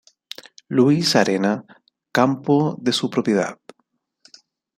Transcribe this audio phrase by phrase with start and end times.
[0.69, 1.63] Louis Arena,
[2.11, 3.59] campo de su propiedad.